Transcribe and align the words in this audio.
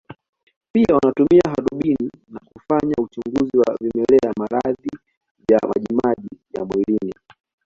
Pia 0.71 0.95
wanatumia 0.95 1.41
hadubini 1.55 2.11
na 2.27 2.39
kufanya 2.39 2.95
uchunguzi 2.97 3.57
wa 3.57 3.77
vimelea 3.81 4.33
maradhi 4.37 4.89
vya 5.47 5.59
majimaji 5.67 6.29
ya 6.53 6.65
mwilini 6.65 7.13